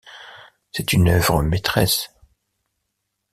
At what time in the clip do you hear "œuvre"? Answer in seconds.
1.09-1.43